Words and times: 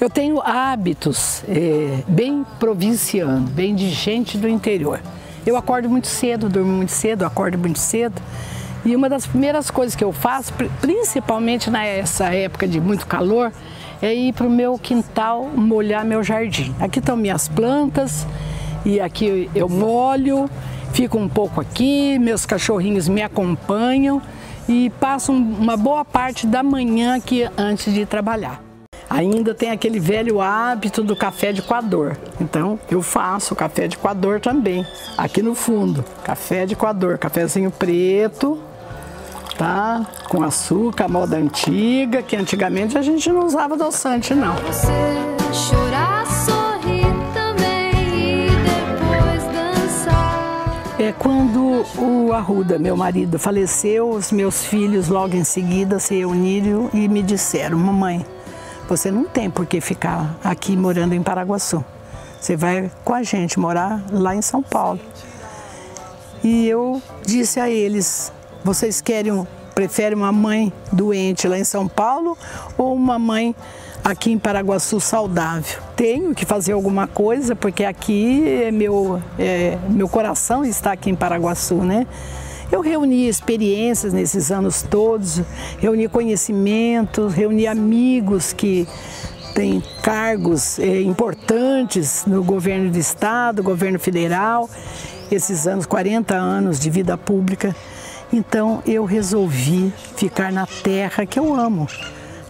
Eu 0.00 0.08
tenho 0.08 0.40
hábitos 0.40 1.44
é, 1.46 2.02
bem 2.08 2.44
provincianos, 2.58 3.50
bem 3.50 3.74
de 3.74 3.90
gente 3.90 4.38
do 4.38 4.48
interior. 4.48 4.98
Eu 5.44 5.58
acordo 5.58 5.90
muito 5.90 6.06
cedo, 6.06 6.48
durmo 6.48 6.72
muito 6.72 6.92
cedo, 6.92 7.26
acordo 7.26 7.58
muito 7.58 7.78
cedo. 7.78 8.20
E 8.82 8.96
uma 8.96 9.10
das 9.10 9.26
primeiras 9.26 9.70
coisas 9.70 9.94
que 9.94 10.02
eu 10.02 10.10
faço, 10.10 10.54
principalmente 10.80 11.70
nessa 11.70 12.34
época 12.34 12.66
de 12.66 12.80
muito 12.80 13.06
calor, 13.06 13.52
é 14.00 14.14
ir 14.14 14.32
para 14.32 14.46
o 14.46 14.50
meu 14.50 14.78
quintal 14.78 15.44
molhar 15.54 16.02
meu 16.02 16.22
jardim. 16.22 16.74
Aqui 16.80 16.98
estão 16.98 17.14
minhas 17.14 17.46
plantas 17.46 18.26
e 18.86 18.98
aqui 19.00 19.50
eu 19.54 19.68
molho, 19.68 20.48
fico 20.94 21.18
um 21.18 21.28
pouco 21.28 21.60
aqui, 21.60 22.18
meus 22.18 22.46
cachorrinhos 22.46 23.06
me 23.06 23.20
acompanham 23.20 24.22
e 24.70 24.88
passo 24.88 25.32
uma 25.32 25.76
boa 25.76 26.04
parte 26.04 26.46
da 26.46 26.62
manhã 26.62 27.16
aqui 27.16 27.44
antes 27.58 27.92
de 27.92 28.06
trabalhar. 28.06 28.62
Ainda 29.10 29.52
tem 29.52 29.72
aquele 29.72 29.98
velho 29.98 30.40
hábito 30.40 31.02
do 31.02 31.16
café 31.16 31.52
de 31.52 31.60
coador. 31.60 32.16
Então 32.40 32.78
eu 32.88 33.02
faço 33.02 33.56
café 33.56 33.88
de 33.88 33.98
coador 33.98 34.38
também, 34.38 34.86
aqui 35.18 35.42
no 35.42 35.56
fundo. 35.56 36.04
Café 36.22 36.66
de 36.66 36.76
coador, 36.76 37.18
cafezinho 37.18 37.72
preto, 37.72 38.62
tá? 39.58 40.06
Com 40.28 40.44
açúcar, 40.44 41.08
moda 41.08 41.36
antiga, 41.36 42.22
que 42.22 42.36
antigamente 42.36 42.96
a 42.96 43.02
gente 43.02 43.28
não 43.28 43.46
usava 43.46 43.74
adoçante 43.74 44.32
não. 44.36 44.54
Você 44.54 44.86
chorar, 45.52 46.19
É 51.00 51.12
quando 51.12 51.82
o 51.98 52.30
Arruda, 52.30 52.78
meu 52.78 52.94
marido, 52.94 53.38
faleceu, 53.38 54.10
os 54.10 54.30
meus 54.30 54.66
filhos 54.66 55.08
logo 55.08 55.34
em 55.34 55.44
seguida 55.44 55.98
se 55.98 56.14
reuniram 56.14 56.90
e 56.92 57.08
me 57.08 57.22
disseram, 57.22 57.78
mamãe, 57.78 58.22
você 58.86 59.10
não 59.10 59.24
tem 59.24 59.48
por 59.48 59.64
que 59.64 59.80
ficar 59.80 60.38
aqui 60.44 60.76
morando 60.76 61.14
em 61.14 61.22
Paraguaçu. 61.22 61.82
Você 62.38 62.54
vai 62.54 62.90
com 63.02 63.14
a 63.14 63.22
gente 63.22 63.58
morar 63.58 64.04
lá 64.12 64.36
em 64.36 64.42
São 64.42 64.62
Paulo. 64.62 65.00
E 66.44 66.68
eu 66.68 67.00
disse 67.24 67.58
a 67.58 67.70
eles: 67.70 68.30
vocês 68.62 69.00
querem, 69.00 69.48
preferem 69.74 70.18
uma 70.18 70.32
mãe 70.32 70.70
doente 70.92 71.48
lá 71.48 71.58
em 71.58 71.64
São 71.64 71.88
Paulo 71.88 72.36
ou 72.76 72.94
uma 72.94 73.18
mãe 73.18 73.56
aqui 74.04 74.32
em 74.32 74.38
Paraguaçu 74.38 75.00
saudável? 75.00 75.80
Tenho 75.96 76.34
que 76.34 76.44
fazer 76.44 76.72
alguma 76.72 77.06
coisa 77.06 77.54
porque 77.54 77.84
aqui 77.84 78.42
é 78.64 78.70
meu, 78.70 79.22
é, 79.38 79.78
meu 79.88 80.08
coração 80.08 80.64
está 80.64 80.92
aqui 80.92 81.10
em 81.10 81.14
Paraguaçu, 81.14 81.76
né? 81.76 82.06
Eu 82.70 82.80
reuni 82.80 83.28
experiências 83.28 84.12
nesses 84.12 84.52
anos 84.52 84.82
todos, 84.82 85.42
reuni 85.78 86.08
conhecimentos, 86.08 87.34
reuni 87.34 87.66
amigos 87.66 88.52
que 88.52 88.86
têm 89.54 89.82
cargos 90.02 90.78
eh, 90.78 91.00
importantes 91.02 92.24
no 92.24 92.44
governo 92.44 92.90
do 92.92 92.98
estado, 92.98 93.60
governo 93.60 93.98
federal, 93.98 94.70
esses 95.32 95.66
anos, 95.66 95.84
40 95.84 96.36
anos 96.36 96.78
de 96.78 96.88
vida 96.90 97.18
pública. 97.18 97.74
Então 98.32 98.80
eu 98.86 99.04
resolvi 99.04 99.92
ficar 100.16 100.52
na 100.52 100.66
terra 100.66 101.26
que 101.26 101.40
eu 101.40 101.52
amo, 101.52 101.88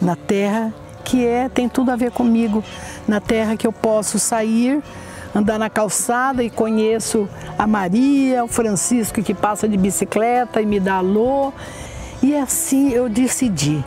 na 0.00 0.16
terra 0.16 0.74
que 1.08 1.26
é 1.26 1.48
tem 1.48 1.68
tudo 1.68 1.90
a 1.90 1.96
ver 1.96 2.10
comigo, 2.10 2.62
na 3.06 3.18
terra 3.18 3.56
que 3.56 3.66
eu 3.66 3.72
posso 3.72 4.18
sair 4.18 4.82
andar 5.34 5.58
na 5.58 5.70
calçada 5.70 6.42
e 6.42 6.50
conheço 6.50 7.28
a 7.58 7.66
Maria, 7.66 8.44
o 8.44 8.48
Francisco 8.48 9.22
que 9.22 9.34
passa 9.34 9.68
de 9.68 9.76
bicicleta 9.76 10.60
e 10.60 10.66
me 10.66 10.78
dá 10.78 10.96
alô. 10.96 11.52
E 12.22 12.36
assim 12.36 12.90
eu 12.90 13.08
decidi 13.08 13.84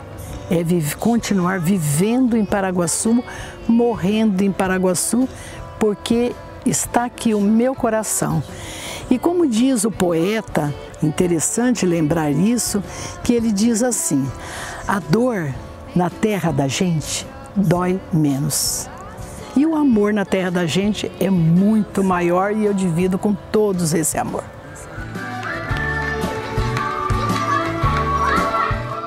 é 0.50 0.64
continuar 0.98 1.60
vivendo 1.60 2.36
em 2.36 2.44
Paraguaçu, 2.44 3.22
morrendo 3.66 4.42
em 4.42 4.52
Paraguaçu, 4.52 5.28
porque 5.78 6.32
está 6.66 7.04
aqui 7.04 7.34
o 7.34 7.40
meu 7.40 7.74
coração. 7.74 8.42
E 9.10 9.18
como 9.18 9.46
diz 9.46 9.84
o 9.84 9.90
poeta, 9.90 10.74
interessante 11.02 11.86
lembrar 11.86 12.30
isso, 12.30 12.82
que 13.22 13.32
ele 13.32 13.52
diz 13.52 13.82
assim: 13.82 14.26
a 14.86 14.98
dor 14.98 15.52
na 15.94 16.08
terra 16.08 16.52
da 16.52 16.66
gente 16.68 17.26
dói 17.54 18.00
menos. 18.12 18.88
E 19.54 19.66
o 19.66 19.76
amor 19.76 20.14
na 20.14 20.24
terra 20.24 20.50
da 20.50 20.66
gente 20.66 21.12
é 21.20 21.28
muito 21.28 22.02
maior 22.02 22.56
e 22.56 22.64
eu 22.64 22.72
divido 22.72 23.18
com 23.18 23.34
todos 23.34 23.92
esse 23.92 24.16
amor. 24.16 24.44